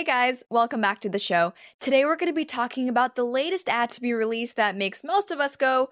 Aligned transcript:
Hey 0.00 0.06
guys, 0.06 0.42
welcome 0.48 0.80
back 0.80 0.98
to 1.00 1.10
the 1.10 1.18
show. 1.18 1.52
Today 1.78 2.06
we're 2.06 2.16
going 2.16 2.30
to 2.30 2.34
be 2.34 2.46
talking 2.46 2.88
about 2.88 3.16
the 3.16 3.22
latest 3.22 3.68
ad 3.68 3.90
to 3.90 4.00
be 4.00 4.14
released 4.14 4.56
that 4.56 4.74
makes 4.74 5.04
most 5.04 5.30
of 5.30 5.40
us 5.40 5.56
go, 5.56 5.90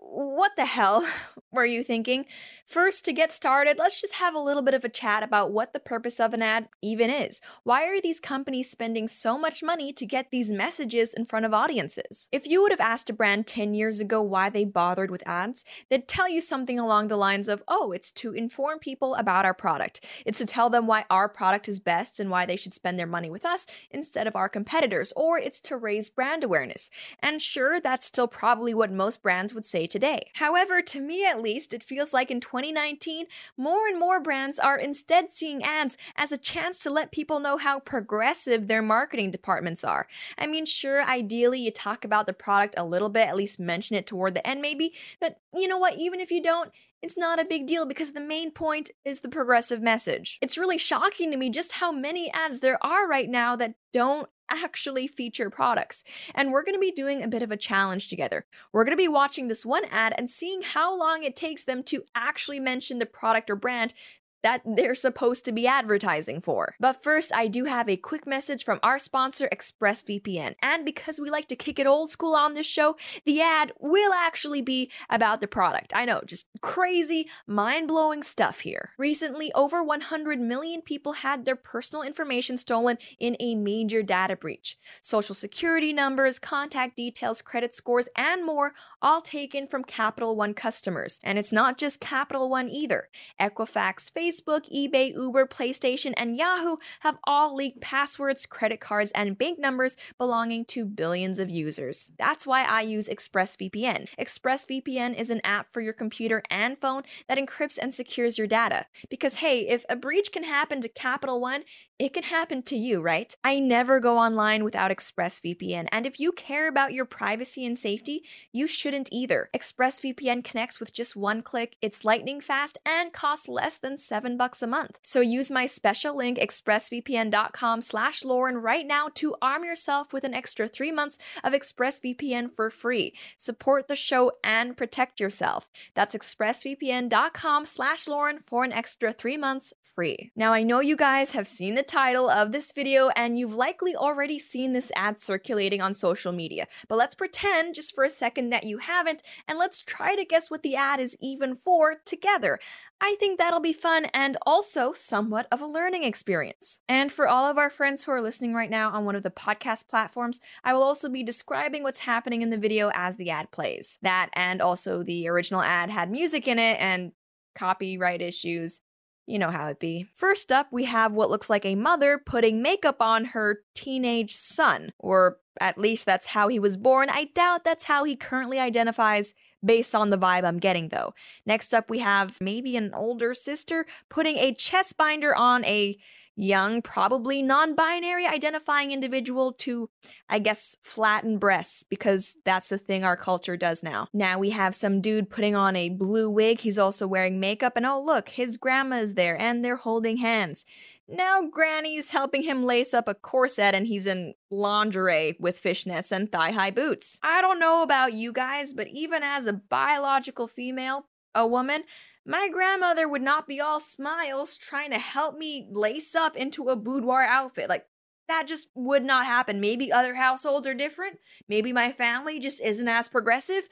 what 0.00 0.56
the 0.56 0.64
hell 0.64 1.06
were 1.52 1.66
you 1.66 1.84
thinking? 1.84 2.24
First, 2.64 3.04
to 3.04 3.12
get 3.12 3.32
started, 3.32 3.78
let's 3.78 4.00
just 4.00 4.14
have 4.14 4.34
a 4.34 4.38
little 4.38 4.62
bit 4.62 4.74
of 4.74 4.84
a 4.84 4.88
chat 4.88 5.22
about 5.22 5.52
what 5.52 5.72
the 5.72 5.80
purpose 5.80 6.18
of 6.18 6.32
an 6.32 6.42
ad 6.42 6.68
even 6.80 7.10
is. 7.10 7.42
Why 7.64 7.84
are 7.84 8.00
these 8.00 8.20
companies 8.20 8.70
spending 8.70 9.08
so 9.08 9.36
much 9.36 9.62
money 9.62 9.92
to 9.92 10.06
get 10.06 10.30
these 10.30 10.52
messages 10.52 11.12
in 11.12 11.26
front 11.26 11.44
of 11.44 11.52
audiences? 11.52 12.28
If 12.32 12.46
you 12.46 12.62
would 12.62 12.70
have 12.70 12.80
asked 12.80 13.10
a 13.10 13.12
brand 13.12 13.46
10 13.46 13.74
years 13.74 14.00
ago 14.00 14.22
why 14.22 14.48
they 14.48 14.64
bothered 14.64 15.10
with 15.10 15.26
ads, 15.26 15.64
they'd 15.90 16.08
tell 16.08 16.28
you 16.28 16.40
something 16.40 16.78
along 16.78 17.08
the 17.08 17.16
lines 17.16 17.48
of, 17.48 17.62
oh, 17.68 17.92
it's 17.92 18.12
to 18.12 18.32
inform 18.32 18.78
people 18.78 19.14
about 19.16 19.44
our 19.44 19.54
product. 19.54 20.04
It's 20.24 20.38
to 20.38 20.46
tell 20.46 20.70
them 20.70 20.86
why 20.86 21.04
our 21.10 21.28
product 21.28 21.68
is 21.68 21.80
best 21.80 22.20
and 22.20 22.30
why 22.30 22.46
they 22.46 22.56
should 22.56 22.72
spend 22.72 22.98
their 22.98 23.06
money 23.06 23.30
with 23.30 23.44
us 23.44 23.66
instead 23.90 24.26
of 24.26 24.36
our 24.36 24.48
competitors, 24.48 25.12
or 25.14 25.38
it's 25.38 25.60
to 25.62 25.76
raise 25.76 26.08
brand 26.08 26.44
awareness. 26.44 26.90
And 27.20 27.42
sure, 27.42 27.80
that's 27.80 28.06
still 28.06 28.28
probably 28.28 28.72
what 28.72 28.92
most 28.92 29.22
brands 29.22 29.52
would 29.52 29.64
say 29.64 29.86
today. 29.90 30.30
However, 30.34 30.80
to 30.82 31.00
me 31.00 31.26
at 31.26 31.40
least, 31.40 31.74
it 31.74 31.82
feels 31.82 32.12
like 32.12 32.30
in 32.30 32.40
2019, 32.40 33.26
more 33.56 33.86
and 33.86 33.98
more 33.98 34.20
brands 34.20 34.58
are 34.58 34.78
instead 34.78 35.30
seeing 35.30 35.62
ads 35.62 35.98
as 36.16 36.32
a 36.32 36.38
chance 36.38 36.78
to 36.80 36.90
let 36.90 37.12
people 37.12 37.40
know 37.40 37.58
how 37.58 37.80
progressive 37.80 38.68
their 38.68 38.82
marketing 38.82 39.30
departments 39.30 39.84
are. 39.84 40.06
I 40.38 40.46
mean, 40.46 40.64
sure, 40.64 41.02
ideally 41.02 41.60
you 41.60 41.70
talk 41.70 42.04
about 42.04 42.26
the 42.26 42.32
product 42.32 42.74
a 42.78 42.84
little 42.84 43.08
bit, 43.08 43.28
at 43.28 43.36
least 43.36 43.60
mention 43.60 43.96
it 43.96 44.06
toward 44.06 44.34
the 44.34 44.46
end 44.46 44.62
maybe, 44.62 44.94
but 45.20 45.38
you 45.54 45.68
know 45.68 45.78
what, 45.78 45.98
even 45.98 46.20
if 46.20 46.30
you 46.30 46.42
don't, 46.42 46.70
it's 47.02 47.16
not 47.16 47.40
a 47.40 47.44
big 47.44 47.66
deal 47.66 47.86
because 47.86 48.12
the 48.12 48.20
main 48.20 48.50
point 48.50 48.90
is 49.04 49.20
the 49.20 49.28
progressive 49.28 49.80
message. 49.80 50.38
It's 50.40 50.58
really 50.58 50.78
shocking 50.78 51.30
to 51.30 51.36
me 51.36 51.50
just 51.50 51.72
how 51.72 51.92
many 51.92 52.30
ads 52.32 52.60
there 52.60 52.82
are 52.84 53.08
right 53.08 53.28
now 53.28 53.56
that 53.56 53.74
don't 53.92 54.28
actually 54.50 55.06
feature 55.06 55.48
products. 55.48 56.04
And 56.34 56.52
we're 56.52 56.64
going 56.64 56.74
to 56.74 56.80
be 56.80 56.90
doing 56.90 57.22
a 57.22 57.28
bit 57.28 57.42
of 57.42 57.50
a 57.50 57.56
challenge 57.56 58.08
together. 58.08 58.44
We're 58.72 58.84
going 58.84 58.96
to 58.96 59.02
be 59.02 59.08
watching 59.08 59.48
this 59.48 59.64
one 59.64 59.84
ad 59.90 60.12
and 60.18 60.28
seeing 60.28 60.62
how 60.62 60.98
long 60.98 61.22
it 61.22 61.36
takes 61.36 61.62
them 61.64 61.82
to 61.84 62.04
actually 62.14 62.60
mention 62.60 62.98
the 62.98 63.06
product 63.06 63.48
or 63.48 63.56
brand 63.56 63.94
that 64.42 64.62
they're 64.64 64.94
supposed 64.94 65.44
to 65.44 65.52
be 65.52 65.66
advertising 65.66 66.40
for. 66.40 66.74
But 66.80 67.02
first, 67.02 67.32
I 67.34 67.46
do 67.46 67.64
have 67.64 67.88
a 67.88 67.96
quick 67.96 68.26
message 68.26 68.64
from 68.64 68.80
our 68.82 68.98
sponsor, 68.98 69.48
ExpressVPN. 69.52 70.54
And 70.62 70.84
because 70.84 71.20
we 71.20 71.30
like 71.30 71.48
to 71.48 71.56
kick 71.56 71.78
it 71.78 71.86
old 71.86 72.10
school 72.10 72.34
on 72.34 72.54
this 72.54 72.66
show, 72.66 72.96
the 73.24 73.40
ad 73.40 73.72
will 73.78 74.12
actually 74.12 74.62
be 74.62 74.90
about 75.08 75.40
the 75.40 75.48
product. 75.48 75.92
I 75.94 76.04
know, 76.04 76.22
just 76.24 76.46
crazy, 76.60 77.28
mind 77.46 77.88
blowing 77.88 78.22
stuff 78.22 78.60
here. 78.60 78.90
Recently, 78.98 79.52
over 79.52 79.82
100 79.82 80.40
million 80.40 80.82
people 80.82 81.14
had 81.14 81.44
their 81.44 81.56
personal 81.56 82.02
information 82.02 82.56
stolen 82.56 82.98
in 83.18 83.36
a 83.40 83.54
major 83.54 84.02
data 84.02 84.36
breach. 84.36 84.78
Social 85.02 85.34
security 85.34 85.92
numbers, 85.92 86.38
contact 86.38 86.96
details, 86.96 87.42
credit 87.42 87.74
scores, 87.74 88.08
and 88.16 88.44
more, 88.44 88.72
all 89.02 89.20
taken 89.20 89.66
from 89.66 89.84
Capital 89.84 90.36
One 90.36 90.54
customers. 90.54 91.20
And 91.22 91.38
it's 91.38 91.52
not 91.52 91.78
just 91.78 92.00
Capital 92.00 92.48
One 92.48 92.68
either. 92.68 93.08
Equifax, 93.40 94.10
Facebook, 94.10 94.29
eBay, 94.38 95.12
Uber, 95.12 95.46
PlayStation, 95.46 96.12
and 96.16 96.36
Yahoo 96.36 96.76
have 97.00 97.18
all 97.24 97.54
leaked 97.54 97.80
passwords, 97.80 98.46
credit 98.46 98.80
cards, 98.80 99.12
and 99.12 99.38
bank 99.38 99.58
numbers 99.58 99.96
belonging 100.18 100.64
to 100.66 100.84
billions 100.84 101.38
of 101.38 101.50
users. 101.50 102.12
That's 102.18 102.46
why 102.46 102.64
I 102.64 102.82
use 102.82 103.08
ExpressVPN. 103.08 104.08
ExpressVPN 104.18 105.18
is 105.18 105.30
an 105.30 105.40
app 105.44 105.72
for 105.72 105.80
your 105.80 105.92
computer 105.92 106.42
and 106.50 106.78
phone 106.78 107.02
that 107.28 107.38
encrypts 107.38 107.78
and 107.80 107.94
secures 107.94 108.38
your 108.38 108.46
data. 108.46 108.86
Because 109.08 109.36
hey, 109.36 109.68
if 109.68 109.84
a 109.88 109.96
breach 109.96 110.32
can 110.32 110.44
happen 110.44 110.80
to 110.80 110.88
Capital 110.88 111.40
One, 111.40 111.64
it 111.98 112.14
can 112.14 112.22
happen 112.22 112.62
to 112.62 112.76
you, 112.76 113.02
right? 113.02 113.34
I 113.44 113.60
never 113.60 114.00
go 114.00 114.16
online 114.16 114.64
without 114.64 114.90
ExpressVPN, 114.90 115.88
and 115.92 116.06
if 116.06 116.18
you 116.18 116.32
care 116.32 116.66
about 116.66 116.94
your 116.94 117.04
privacy 117.04 117.66
and 117.66 117.78
safety, 117.78 118.22
you 118.52 118.66
shouldn't 118.66 119.10
either. 119.12 119.50
ExpressVPN 119.54 120.42
connects 120.42 120.80
with 120.80 120.94
just 120.94 121.14
one 121.14 121.42
click, 121.42 121.76
it's 121.82 122.04
lightning 122.04 122.40
fast, 122.40 122.78
and 122.86 123.12
costs 123.12 123.48
less 123.48 123.76
than 123.76 123.98
7 123.98 124.19
bucks 124.36 124.62
a 124.62 124.66
month. 124.66 124.98
So 125.02 125.20
use 125.20 125.50
my 125.50 125.66
special 125.66 126.16
link 126.16 126.38
expressvpn.com 126.38 127.80
slash 127.80 128.24
Lauren 128.24 128.58
right 128.58 128.86
now 128.86 129.08
to 129.14 129.34
arm 129.40 129.64
yourself 129.64 130.12
with 130.12 130.24
an 130.24 130.34
extra 130.34 130.68
3 130.68 130.92
months 130.92 131.18
of 131.42 131.52
ExpressVPN 131.52 132.52
for 132.52 132.70
free. 132.70 133.14
Support 133.36 133.88
the 133.88 133.96
show 133.96 134.32
and 134.42 134.76
protect 134.76 135.20
yourself. 135.20 135.68
That's 135.94 136.14
expressvpn.com 136.14 137.64
slash 137.64 138.08
Lauren 138.08 138.40
for 138.46 138.64
an 138.64 138.72
extra 138.72 139.12
3 139.12 139.36
months 139.36 139.72
free. 139.82 140.30
Now 140.36 140.52
I 140.52 140.62
know 140.62 140.80
you 140.80 140.96
guys 140.96 141.32
have 141.32 141.46
seen 141.46 141.74
the 141.74 141.82
title 141.82 142.30
of 142.30 142.52
this 142.52 142.72
video 142.72 143.08
and 143.10 143.38
you've 143.38 143.54
likely 143.54 143.94
already 143.96 144.38
seen 144.38 144.72
this 144.72 144.92
ad 144.94 145.18
circulating 145.18 145.80
on 145.82 145.94
social 145.94 146.32
media, 146.32 146.66
but 146.88 146.96
let's 146.96 147.14
pretend 147.14 147.74
just 147.74 147.94
for 147.94 148.04
a 148.04 148.10
second 148.10 148.50
that 148.50 148.64
you 148.64 148.78
haven't 148.78 149.22
and 149.48 149.58
let's 149.58 149.82
try 149.82 150.14
to 150.14 150.24
guess 150.24 150.50
what 150.50 150.62
the 150.62 150.76
ad 150.76 151.00
is 151.00 151.16
even 151.20 151.54
for 151.54 151.96
together. 152.04 152.58
I 153.02 153.16
think 153.18 153.38
that'll 153.38 153.60
be 153.60 153.72
fun 153.72 154.06
and 154.12 154.36
also 154.44 154.92
somewhat 154.92 155.46
of 155.50 155.60
a 155.62 155.66
learning 155.66 156.04
experience. 156.04 156.80
And 156.88 157.10
for 157.10 157.26
all 157.26 157.48
of 157.50 157.56
our 157.56 157.70
friends 157.70 158.04
who 158.04 158.12
are 158.12 158.20
listening 158.20 158.52
right 158.52 158.68
now 158.68 158.90
on 158.90 159.04
one 159.04 159.16
of 159.16 159.22
the 159.22 159.30
podcast 159.30 159.88
platforms, 159.88 160.40
I 160.62 160.74
will 160.74 160.82
also 160.82 161.08
be 161.08 161.22
describing 161.22 161.82
what's 161.82 162.00
happening 162.00 162.42
in 162.42 162.50
the 162.50 162.58
video 162.58 162.90
as 162.94 163.16
the 163.16 163.30
ad 163.30 163.50
plays. 163.52 163.98
That 164.02 164.28
and 164.34 164.60
also 164.60 165.02
the 165.02 165.28
original 165.28 165.62
ad 165.62 165.90
had 165.90 166.10
music 166.10 166.46
in 166.46 166.58
it 166.58 166.78
and 166.78 167.12
copyright 167.54 168.20
issues. 168.20 168.82
You 169.26 169.38
know 169.38 169.50
how 169.50 169.68
it 169.68 169.80
be. 169.80 170.06
First 170.14 170.52
up, 170.52 170.68
we 170.70 170.84
have 170.84 171.14
what 171.14 171.30
looks 171.30 171.48
like 171.48 171.64
a 171.64 171.76
mother 171.76 172.20
putting 172.24 172.60
makeup 172.60 173.00
on 173.00 173.26
her 173.26 173.60
teenage 173.74 174.34
son, 174.34 174.92
or 174.98 175.38
at 175.60 175.78
least 175.78 176.04
that's 176.04 176.28
how 176.28 176.48
he 176.48 176.58
was 176.58 176.76
born. 176.76 177.08
I 177.08 177.28
doubt 177.34 177.64
that's 177.64 177.84
how 177.84 178.04
he 178.04 178.16
currently 178.16 178.58
identifies 178.58 179.34
based 179.64 179.94
on 179.94 180.10
the 180.10 180.18
vibe 180.18 180.44
I'm 180.44 180.58
getting 180.58 180.88
though. 180.88 181.14
Next 181.46 181.74
up, 181.74 181.90
we 181.90 181.98
have 182.00 182.38
maybe 182.40 182.76
an 182.76 182.92
older 182.94 183.34
sister 183.34 183.86
putting 184.08 184.36
a 184.36 184.54
chest 184.54 184.96
binder 184.96 185.34
on 185.34 185.64
a 185.64 185.98
young, 186.40 186.80
probably 186.82 187.42
non 187.42 187.74
binary 187.74 188.26
identifying 188.26 188.92
individual 188.92 189.52
to, 189.52 189.90
I 190.28 190.38
guess, 190.38 190.76
flatten 190.82 191.38
breasts, 191.38 191.82
because 191.82 192.36
that's 192.44 192.68
the 192.68 192.78
thing 192.78 193.04
our 193.04 193.16
culture 193.16 193.56
does 193.56 193.82
now. 193.82 194.08
Now 194.12 194.38
we 194.38 194.50
have 194.50 194.74
some 194.74 195.00
dude 195.00 195.30
putting 195.30 195.54
on 195.54 195.76
a 195.76 195.90
blue 195.90 196.30
wig. 196.30 196.60
He's 196.60 196.78
also 196.78 197.06
wearing 197.06 197.40
makeup, 197.40 197.76
and 197.76 197.86
oh, 197.86 198.00
look, 198.00 198.30
his 198.30 198.56
grandma 198.56 198.96
is 198.96 199.14
there, 199.14 199.40
and 199.40 199.64
they're 199.64 199.76
holding 199.76 200.18
hands. 200.18 200.64
Now 201.10 201.42
Granny's 201.42 202.10
helping 202.10 202.44
him 202.44 202.62
lace 202.62 202.94
up 202.94 203.08
a 203.08 203.14
corset 203.14 203.74
and 203.74 203.86
he's 203.86 204.06
in 204.06 204.34
lingerie 204.50 205.36
with 205.40 205.60
fishnets 205.60 206.12
and 206.12 206.30
thigh 206.30 206.52
high 206.52 206.70
boots. 206.70 207.18
I 207.22 207.40
don't 207.40 207.58
know 207.58 207.82
about 207.82 208.12
you 208.12 208.32
guys, 208.32 208.72
but 208.72 208.88
even 208.88 209.22
as 209.22 209.46
a 209.46 209.52
biological 209.52 210.46
female, 210.46 211.06
a 211.34 211.46
woman, 211.46 211.84
my 212.24 212.48
grandmother 212.48 213.08
would 213.08 213.22
not 213.22 213.48
be 213.48 213.60
all 213.60 213.80
smiles 213.80 214.56
trying 214.56 214.90
to 214.92 214.98
help 214.98 215.36
me 215.36 215.66
lace 215.70 216.14
up 216.14 216.36
into 216.36 216.68
a 216.68 216.76
boudoir 216.76 217.22
outfit. 217.22 217.68
Like, 217.68 217.86
that 218.28 218.46
just 218.46 218.68
would 218.76 219.02
not 219.02 219.26
happen. 219.26 219.60
Maybe 219.60 219.90
other 219.90 220.14
households 220.14 220.66
are 220.68 220.74
different. 220.74 221.18
Maybe 221.48 221.72
my 221.72 221.90
family 221.90 222.38
just 222.38 222.60
isn't 222.60 222.86
as 222.86 223.08
progressive. 223.08 223.68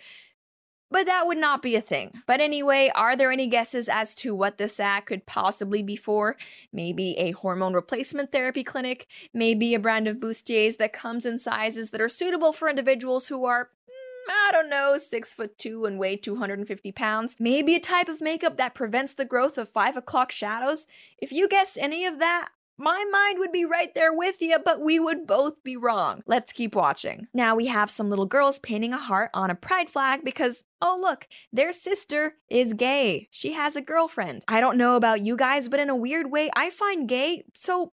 But 0.90 1.06
that 1.06 1.26
would 1.26 1.38
not 1.38 1.60
be 1.60 1.76
a 1.76 1.80
thing. 1.80 2.12
But 2.26 2.40
anyway, 2.40 2.90
are 2.94 3.14
there 3.14 3.30
any 3.30 3.46
guesses 3.46 3.88
as 3.88 4.14
to 4.16 4.34
what 4.34 4.56
this 4.58 4.80
ad 4.80 5.06
could 5.06 5.26
possibly 5.26 5.82
be 5.82 5.96
for? 5.96 6.36
Maybe 6.72 7.16
a 7.18 7.32
hormone 7.32 7.74
replacement 7.74 8.32
therapy 8.32 8.64
clinic, 8.64 9.06
maybe 9.34 9.74
a 9.74 9.78
brand 9.78 10.08
of 10.08 10.16
bustiers 10.16 10.78
that 10.78 10.92
comes 10.92 11.26
in 11.26 11.38
sizes 11.38 11.90
that 11.90 12.00
are 12.00 12.08
suitable 12.08 12.52
for 12.52 12.68
individuals 12.70 13.28
who 13.28 13.44
are 13.44 13.66
mm, 13.66 14.48
I 14.48 14.50
don't 14.50 14.70
know, 14.70 14.96
six 14.96 15.34
foot 15.34 15.58
two 15.58 15.84
and 15.84 15.98
weigh 15.98 16.16
250 16.16 16.92
pounds. 16.92 17.36
Maybe 17.38 17.74
a 17.74 17.80
type 17.80 18.08
of 18.08 18.22
makeup 18.22 18.56
that 18.56 18.74
prevents 18.74 19.12
the 19.12 19.26
growth 19.26 19.58
of 19.58 19.68
five 19.68 19.96
o'clock 19.96 20.32
shadows. 20.32 20.86
If 21.18 21.32
you 21.32 21.48
guess 21.48 21.76
any 21.76 22.06
of 22.06 22.18
that, 22.18 22.48
my 22.78 23.04
mind 23.10 23.38
would 23.38 23.52
be 23.52 23.64
right 23.64 23.92
there 23.94 24.12
with 24.12 24.40
you, 24.40 24.56
but 24.64 24.80
we 24.80 25.00
would 25.00 25.26
both 25.26 25.62
be 25.64 25.76
wrong. 25.76 26.22
Let's 26.26 26.52
keep 26.52 26.74
watching. 26.74 27.26
Now 27.34 27.56
we 27.56 27.66
have 27.66 27.90
some 27.90 28.08
little 28.08 28.26
girls 28.26 28.58
painting 28.60 28.94
a 28.94 28.98
heart 28.98 29.30
on 29.34 29.50
a 29.50 29.54
pride 29.54 29.90
flag 29.90 30.24
because, 30.24 30.64
oh 30.80 30.96
look, 31.00 31.26
their 31.52 31.72
sister 31.72 32.34
is 32.48 32.72
gay. 32.72 33.28
She 33.30 33.52
has 33.52 33.74
a 33.74 33.82
girlfriend. 33.82 34.44
I 34.46 34.60
don't 34.60 34.78
know 34.78 34.96
about 34.96 35.20
you 35.20 35.36
guys, 35.36 35.68
but 35.68 35.80
in 35.80 35.90
a 35.90 35.96
weird 35.96 36.30
way, 36.30 36.50
I 36.54 36.70
find 36.70 37.08
gay 37.08 37.44
so 37.54 37.92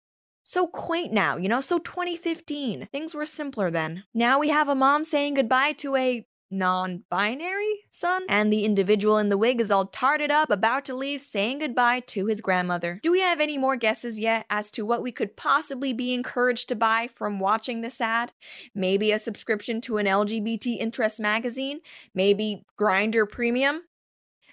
so 0.45 0.67
quaint 0.67 1.13
now, 1.13 1.37
you 1.37 1.47
know, 1.47 1.61
so 1.61 1.79
2015. 1.79 2.89
Things 2.91 3.15
were 3.15 3.27
simpler 3.27 3.71
then. 3.71 4.05
Now 4.15 4.39
we 4.39 4.49
have 4.49 4.67
a 4.67 4.75
mom 4.75 5.05
saying 5.05 5.35
goodbye 5.35 5.73
to 5.75 5.95
a 5.95 6.25
non 6.51 7.05
binary 7.11 7.85
son, 7.91 8.23
and 8.29 8.53
the 8.53 8.65
individual 8.65 9.19
in 9.19 9.29
the 9.29 9.39
wig 9.39 9.61
is 9.61 9.71
all 9.71 9.87
tarted 9.87 10.31
up, 10.31 10.51
about 10.51 10.85
to 10.87 10.95
leave, 10.95 11.23
saying 11.23 11.59
goodbye 11.59 12.01
to 12.01 12.27
his 12.27 12.41
grandmother. 12.41 13.01
Do 13.03 13.13
we 13.13 13.21
have 13.21 13.41
any 13.41 13.59
more 13.59 13.77
guesses 13.77 14.19
yet 14.19 14.47
as 14.51 14.71
to 14.73 14.85
what 14.87 15.03
we 15.03 15.13
could 15.13 15.37
possibly 15.37 15.93
be 15.93 16.15
encouraged 16.15 16.69
to 16.69 16.77
buy 16.77 17.09
from 17.09 17.41
watching 17.41 17.81
this 17.81 18.01
ad? 18.01 18.33
Maybe 18.75 19.13
a 19.13 19.19
subscription 19.19 19.81
to 19.83 19.99
an 19.99 20.07
LGBT 20.07 20.79
interest 20.79 21.21
magazine? 21.21 21.81
Maybe 22.15 22.65
Grindr 22.79 23.29
Premium? 23.29 23.83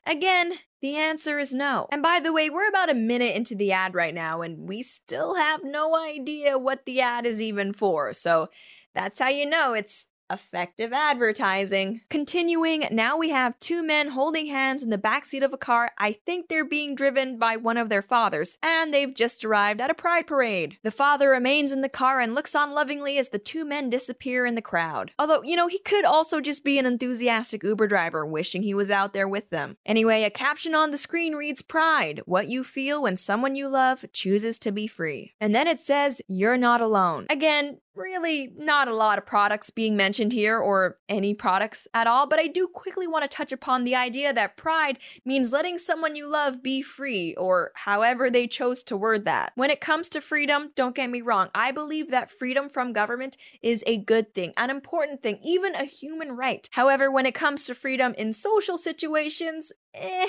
Again, 0.05 0.53
the 0.81 0.97
answer 0.97 1.39
is 1.39 1.53
no. 1.53 1.87
And 1.91 2.03
by 2.03 2.19
the 2.19 2.31
way, 2.31 2.49
we're 2.49 2.69
about 2.69 2.91
a 2.91 2.95
minute 2.95 3.35
into 3.35 3.55
the 3.55 3.71
ad 3.71 3.95
right 3.95 4.13
now, 4.13 4.41
and 4.41 4.67
we 4.69 4.83
still 4.83 5.35
have 5.35 5.61
no 5.63 5.95
idea 5.95 6.59
what 6.59 6.85
the 6.85 7.01
ad 7.01 7.25
is 7.25 7.41
even 7.41 7.73
for. 7.73 8.13
So 8.13 8.49
that's 8.93 9.17
how 9.17 9.29
you 9.29 9.47
know 9.47 9.73
it's 9.73 10.07
Effective 10.29 10.91
advertising. 10.91 12.01
Continuing, 12.09 12.87
now 12.91 13.15
we 13.15 13.29
have 13.29 13.59
two 13.59 13.83
men 13.83 14.09
holding 14.09 14.47
hands 14.47 14.81
in 14.81 14.89
the 14.89 14.97
backseat 14.97 15.43
of 15.43 15.53
a 15.53 15.57
car. 15.57 15.91
I 15.99 16.13
think 16.13 16.47
they're 16.47 16.65
being 16.65 16.95
driven 16.95 17.37
by 17.37 17.57
one 17.57 17.77
of 17.77 17.89
their 17.89 18.01
fathers, 18.01 18.57
and 18.63 18.91
they've 18.91 19.13
just 19.13 19.45
arrived 19.45 19.79
at 19.79 19.91
a 19.91 19.95
pride 19.95 20.25
parade. 20.25 20.77
The 20.81 20.89
father 20.89 21.29
remains 21.29 21.71
in 21.71 21.81
the 21.81 21.89
car 21.89 22.19
and 22.19 22.33
looks 22.33 22.55
on 22.55 22.71
lovingly 22.71 23.19
as 23.19 23.29
the 23.29 23.37
two 23.37 23.65
men 23.65 23.89
disappear 23.89 24.47
in 24.47 24.55
the 24.55 24.61
crowd. 24.61 25.11
Although, 25.19 25.43
you 25.43 25.55
know, 25.55 25.67
he 25.67 25.79
could 25.79 26.05
also 26.05 26.41
just 26.41 26.63
be 26.63 26.79
an 26.79 26.87
enthusiastic 26.87 27.63
Uber 27.63 27.87
driver 27.87 28.25
wishing 28.25 28.63
he 28.63 28.73
was 28.73 28.89
out 28.89 29.13
there 29.13 29.27
with 29.27 29.51
them. 29.51 29.77
Anyway, 29.85 30.23
a 30.23 30.31
caption 30.31 30.73
on 30.73 30.89
the 30.89 30.97
screen 30.97 31.35
reads 31.35 31.61
Pride, 31.61 32.21
what 32.25 32.49
you 32.49 32.63
feel 32.63 33.03
when 33.03 33.17
someone 33.17 33.55
you 33.55 33.67
love 33.67 34.05
chooses 34.11 34.57
to 34.59 34.71
be 34.71 34.87
free. 34.87 35.33
And 35.39 35.53
then 35.53 35.67
it 35.67 35.79
says, 35.79 36.21
You're 36.27 36.57
not 36.57 36.81
alone. 36.81 37.27
Again, 37.29 37.77
really 37.95 38.51
not 38.57 38.87
a 38.87 38.95
lot 38.95 39.17
of 39.17 39.25
products 39.25 39.69
being 39.69 39.95
mentioned 39.95 40.31
here 40.31 40.59
or 40.59 40.97
any 41.07 41.33
products 41.33 41.87
at 41.93 42.07
all, 42.07 42.27
but 42.27 42.39
I 42.39 42.47
do 42.47 42.67
quickly 42.67 43.07
want 43.07 43.29
to 43.29 43.35
touch 43.35 43.51
upon 43.51 43.83
the 43.83 43.95
idea 43.95 44.33
that 44.33 44.57
pride 44.57 44.99
means 45.23 45.51
letting 45.51 45.77
someone 45.77 46.15
you 46.15 46.29
love 46.29 46.61
be 46.61 46.81
free, 46.81 47.35
or 47.35 47.71
however 47.75 48.29
they 48.29 48.47
chose 48.47 48.83
to 48.83 48.97
word 48.97 49.25
that. 49.25 49.51
When 49.55 49.69
it 49.69 49.81
comes 49.81 50.09
to 50.09 50.21
freedom, 50.21 50.71
don't 50.75 50.95
get 50.95 51.09
me 51.09 51.21
wrong, 51.21 51.49
I 51.55 51.71
believe 51.71 52.11
that 52.11 52.31
freedom 52.31 52.69
from 52.69 52.93
government 52.93 53.37
is 53.61 53.83
a 53.87 53.97
good 53.97 54.33
thing, 54.33 54.53
an 54.57 54.69
important 54.69 55.21
thing, 55.21 55.39
even 55.43 55.75
a 55.75 55.85
human 55.85 56.33
right. 56.33 56.67
However, 56.71 57.11
when 57.11 57.25
it 57.25 57.33
comes 57.33 57.65
to 57.65 57.75
freedom 57.75 58.13
in 58.17 58.33
social 58.33 58.77
situations, 58.77 59.71
eh, 59.93 60.27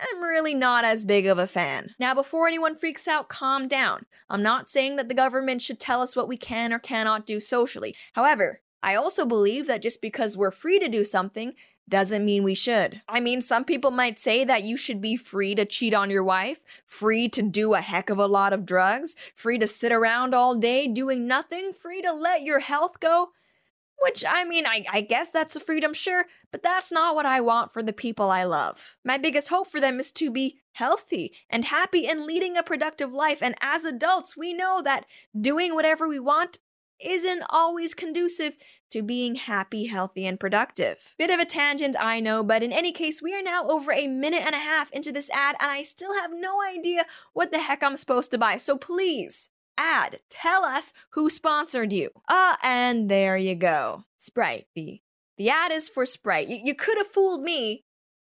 I'm 0.00 0.22
really 0.22 0.54
not 0.54 0.84
as 0.84 1.04
big 1.04 1.26
of 1.26 1.38
a 1.38 1.46
fan. 1.46 1.94
Now, 1.98 2.14
before 2.14 2.48
anyone 2.48 2.74
freaks 2.74 3.06
out, 3.06 3.28
calm 3.28 3.68
down. 3.68 4.06
I'm 4.28 4.42
not 4.42 4.68
saying 4.68 4.96
that 4.96 5.08
the 5.08 5.14
government 5.14 5.62
should 5.62 5.78
tell 5.78 6.00
us 6.00 6.16
what 6.16 6.28
we 6.28 6.36
can 6.36 6.72
or 6.72 6.78
cannot 6.78 7.26
do 7.26 7.40
socially. 7.40 7.94
However, 8.14 8.60
I 8.82 8.96
also 8.96 9.24
believe 9.24 9.66
that 9.68 9.82
just 9.82 10.02
because 10.02 10.36
we're 10.36 10.50
free 10.50 10.80
to 10.80 10.88
do 10.88 11.04
something 11.04 11.54
doesn't 11.88 12.24
mean 12.24 12.42
we 12.42 12.54
should. 12.54 13.02
I 13.08 13.20
mean, 13.20 13.42
some 13.42 13.64
people 13.64 13.90
might 13.90 14.18
say 14.18 14.44
that 14.44 14.64
you 14.64 14.76
should 14.76 15.00
be 15.00 15.16
free 15.16 15.54
to 15.54 15.64
cheat 15.64 15.94
on 15.94 16.10
your 16.10 16.24
wife, 16.24 16.64
free 16.86 17.28
to 17.30 17.42
do 17.42 17.74
a 17.74 17.80
heck 17.80 18.08
of 18.08 18.18
a 18.18 18.26
lot 18.26 18.52
of 18.52 18.64
drugs, 18.64 19.14
free 19.34 19.58
to 19.58 19.66
sit 19.66 19.92
around 19.92 20.34
all 20.34 20.54
day 20.54 20.88
doing 20.88 21.26
nothing, 21.26 21.72
free 21.72 22.00
to 22.02 22.12
let 22.12 22.42
your 22.42 22.60
health 22.60 22.98
go. 22.98 23.30
Which, 24.00 24.24
I 24.26 24.44
mean, 24.44 24.66
I, 24.66 24.84
I 24.90 25.00
guess 25.00 25.30
that's 25.30 25.54
a 25.54 25.60
freedom, 25.60 25.94
sure, 25.94 26.26
but 26.50 26.62
that's 26.62 26.90
not 26.90 27.14
what 27.14 27.24
I 27.24 27.40
want 27.40 27.72
for 27.72 27.84
the 27.84 27.92
people 27.92 28.30
I 28.30 28.42
love. 28.42 28.96
My 29.04 29.16
biggest 29.16 29.48
hope 29.48 29.70
for 29.70 29.80
them 29.80 30.00
is 30.00 30.10
to 30.12 30.30
be 30.30 30.58
healthy 30.72 31.32
and 31.48 31.66
happy 31.66 32.08
and 32.08 32.24
leading 32.24 32.56
a 32.56 32.64
productive 32.64 33.12
life. 33.12 33.42
And 33.42 33.54
as 33.60 33.84
adults, 33.84 34.36
we 34.36 34.52
know 34.52 34.82
that 34.82 35.06
doing 35.40 35.74
whatever 35.74 36.08
we 36.08 36.18
want 36.18 36.58
isn't 36.98 37.42
always 37.50 37.94
conducive 37.94 38.56
to 38.90 39.02
being 39.02 39.36
happy, 39.36 39.86
healthy, 39.86 40.26
and 40.26 40.38
productive. 40.38 41.14
Bit 41.18 41.30
of 41.30 41.40
a 41.40 41.44
tangent, 41.44 41.96
I 41.98 42.20
know, 42.20 42.42
but 42.44 42.62
in 42.62 42.72
any 42.72 42.92
case, 42.92 43.22
we 43.22 43.34
are 43.34 43.42
now 43.42 43.66
over 43.68 43.92
a 43.92 44.06
minute 44.06 44.42
and 44.44 44.54
a 44.54 44.58
half 44.58 44.90
into 44.92 45.12
this 45.12 45.30
ad, 45.30 45.56
and 45.60 45.70
I 45.70 45.82
still 45.82 46.14
have 46.20 46.30
no 46.32 46.62
idea 46.62 47.06
what 47.32 47.50
the 47.50 47.58
heck 47.58 47.82
I'm 47.82 47.96
supposed 47.96 48.30
to 48.32 48.38
buy. 48.38 48.56
So 48.58 48.76
please, 48.76 49.48
ad. 49.76 50.20
Tell 50.30 50.64
us 50.64 50.92
who 51.10 51.30
sponsored 51.30 51.92
you. 51.92 52.10
Ah, 52.28 52.54
uh, 52.54 52.56
and 52.62 53.10
there 53.10 53.36
you 53.36 53.54
go. 53.54 54.04
Sprite. 54.18 54.66
The 54.74 55.00
the 55.36 55.48
ad 55.48 55.72
is 55.72 55.88
for 55.88 56.06
Sprite. 56.06 56.48
You 56.48 56.74
could 56.74 56.98
have 56.98 57.06
fooled 57.06 57.42
me, 57.42 57.84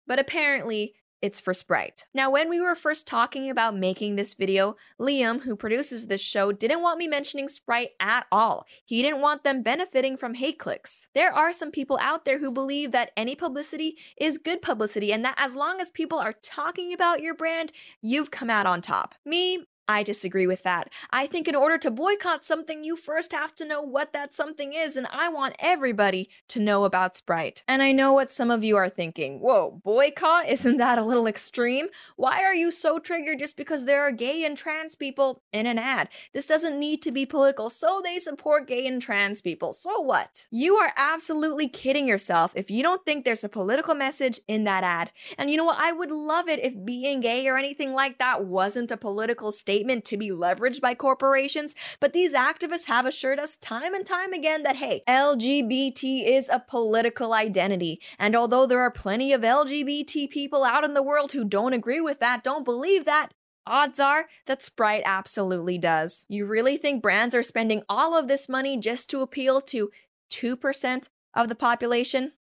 but 0.07 0.19
apparently 0.19 0.95
it's 1.21 1.39
for 1.39 1.53
Sprite. 1.53 2.07
Now, 2.13 2.29
when 2.29 2.49
we 2.49 2.61
were 2.61 2.75
first 2.75 3.07
talking 3.07 3.49
about 3.49 3.75
making 3.75 4.15
this 4.15 4.33
video, 4.33 4.75
Liam, 4.99 5.41
who 5.41 5.55
produces 5.55 6.07
this 6.07 6.21
show, 6.21 6.51
didn't 6.51 6.81
want 6.81 6.99
me 6.99 7.07
mentioning 7.07 7.47
Sprite 7.47 7.91
at 7.99 8.27
all. 8.31 8.65
He 8.85 9.01
didn't 9.01 9.21
want 9.21 9.43
them 9.43 9.63
benefiting 9.63 10.17
from 10.17 10.35
hate 10.35 10.59
clicks. 10.59 11.07
There 11.15 11.33
are 11.33 11.51
some 11.51 11.71
people 11.71 11.97
out 12.01 12.25
there 12.25 12.39
who 12.39 12.51
believe 12.51 12.91
that 12.91 13.11
any 13.17 13.33
publicity 13.33 13.97
is 14.17 14.37
good 14.37 14.61
publicity 14.61 15.11
and 15.11 15.25
that 15.25 15.35
as 15.37 15.55
long 15.55 15.79
as 15.79 15.89
people 15.89 16.19
are 16.19 16.33
talking 16.33 16.93
about 16.93 17.21
your 17.21 17.33
brand, 17.33 17.71
you've 18.01 18.29
come 18.29 18.49
out 18.49 18.67
on 18.67 18.81
top. 18.81 19.15
Me, 19.25 19.65
I 19.87 20.01
disagree 20.03 20.47
with 20.47 20.63
that. 20.63 20.89
I 21.11 21.27
think 21.27 21.47
in 21.47 21.55
order 21.55 21.77
to 21.77 21.91
boycott 21.91 22.43
something, 22.43 22.83
you 22.83 22.95
first 22.95 23.33
have 23.33 23.53
to 23.55 23.65
know 23.65 23.81
what 23.81 24.13
that 24.13 24.33
something 24.33 24.73
is, 24.73 24.97
and 24.97 25.07
I 25.11 25.29
want 25.29 25.55
everybody 25.59 26.29
to 26.49 26.59
know 26.59 26.85
about 26.85 27.15
Sprite. 27.15 27.63
And 27.67 27.83
I 27.83 27.91
know 27.91 28.11
what 28.13 28.31
some 28.31 28.49
of 28.49 28.63
you 28.63 28.77
are 28.77 28.89
thinking. 28.89 29.39
Whoa, 29.39 29.81
boycott? 29.83 30.49
Isn't 30.49 30.77
that 30.77 30.97
a 30.97 31.05
little 31.05 31.27
extreme? 31.27 31.87
Why 32.15 32.43
are 32.43 32.55
you 32.55 32.71
so 32.71 32.97
triggered 32.97 33.39
just 33.39 33.57
because 33.57 33.85
there 33.85 34.01
are 34.01 34.11
gay 34.11 34.43
and 34.43 34.57
trans 34.57 34.95
people 34.95 35.43
in 35.53 35.67
an 35.67 35.77
ad? 35.77 36.09
This 36.33 36.47
doesn't 36.47 36.79
need 36.79 37.01
to 37.03 37.11
be 37.11 37.25
political, 37.25 37.69
so 37.69 38.01
they 38.03 38.17
support 38.17 38.67
gay 38.67 38.87
and 38.87 39.01
trans 39.01 39.41
people. 39.41 39.73
So 39.73 39.99
what? 39.99 40.47
You 40.49 40.75
are 40.75 40.93
absolutely 40.97 41.67
kidding 41.67 42.07
yourself 42.07 42.53
if 42.55 42.71
you 42.71 42.81
don't 42.81 43.05
think 43.05 43.23
there's 43.23 43.43
a 43.43 43.49
political 43.49 43.93
message 43.93 44.39
in 44.47 44.63
that 44.63 44.83
ad. 44.83 45.11
And 45.37 45.51
you 45.51 45.57
know 45.57 45.65
what? 45.65 45.79
I 45.79 45.91
would 45.91 46.11
love 46.11 46.47
it 46.47 46.59
if 46.63 46.73
being 46.83 47.19
gay 47.19 47.47
or 47.47 47.57
anything 47.57 47.93
like 47.93 48.17
that 48.17 48.45
wasn't 48.45 48.91
a 48.91 48.97
political 48.97 49.51
statement 49.51 49.74
statement 49.75 50.05
to 50.05 50.15
be 50.15 50.29
leveraged 50.29 50.79
by 50.79 50.95
corporations, 50.95 51.75
but 51.99 52.13
these 52.13 52.33
activists 52.33 52.85
have 52.85 53.05
assured 53.05 53.39
us 53.39 53.57
time 53.57 53.93
and 53.93 54.05
time 54.05 54.31
again 54.31 54.63
that 54.63 54.77
hey, 54.77 55.03
LGBT 55.05 56.25
is 56.25 56.47
a 56.47 56.63
political 56.65 57.33
identity. 57.33 57.99
And 58.17 58.37
although 58.37 58.65
there 58.65 58.79
are 58.79 58.91
plenty 58.91 59.33
of 59.33 59.41
LGBT 59.41 60.29
people 60.29 60.63
out 60.63 60.85
in 60.85 60.93
the 60.93 61.03
world 61.03 61.33
who 61.33 61.43
don't 61.43 61.73
agree 61.73 61.99
with 61.99 62.19
that, 62.19 62.41
don't 62.41 62.63
believe 62.63 63.03
that, 63.03 63.33
Odds 63.67 63.99
are 63.99 64.27
that 64.45 64.61
Sprite 64.61 65.01
absolutely 65.05 65.77
does. 65.77 66.25
You 66.29 66.45
really 66.45 66.77
think 66.77 67.01
brands 67.01 67.35
are 67.35 67.43
spending 67.43 67.81
all 67.89 68.15
of 68.15 68.27
this 68.27 68.47
money 68.47 68.77
just 68.77 69.09
to 69.09 69.21
appeal 69.21 69.59
to 69.61 69.91
2% 70.31 71.09
of 71.33 71.47
the 71.49 71.55
population? 71.55 72.33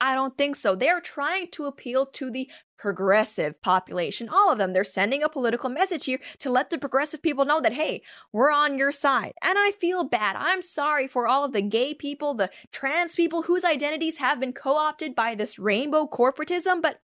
I 0.00 0.14
don't 0.14 0.36
think 0.36 0.56
so. 0.56 0.74
They're 0.74 1.00
trying 1.00 1.50
to 1.52 1.66
appeal 1.66 2.06
to 2.06 2.30
the 2.30 2.48
progressive 2.78 3.62
population, 3.62 4.28
all 4.28 4.52
of 4.52 4.58
them. 4.58 4.72
They're 4.72 4.84
sending 4.84 5.22
a 5.22 5.28
political 5.28 5.70
message 5.70 6.04
here 6.06 6.18
to 6.40 6.50
let 6.50 6.70
the 6.70 6.78
progressive 6.78 7.22
people 7.22 7.44
know 7.44 7.60
that, 7.60 7.72
hey, 7.72 8.02
we're 8.32 8.50
on 8.50 8.76
your 8.76 8.92
side. 8.92 9.32
And 9.42 9.58
I 9.58 9.70
feel 9.70 10.04
bad. 10.04 10.36
I'm 10.36 10.62
sorry 10.62 11.08
for 11.08 11.26
all 11.26 11.44
of 11.44 11.52
the 11.52 11.62
gay 11.62 11.94
people, 11.94 12.34
the 12.34 12.50
trans 12.72 13.14
people 13.14 13.42
whose 13.42 13.64
identities 13.64 14.18
have 14.18 14.40
been 14.40 14.52
co 14.52 14.76
opted 14.76 15.14
by 15.14 15.34
this 15.34 15.58
rainbow 15.58 16.06
corporatism, 16.06 16.82
but 16.82 17.00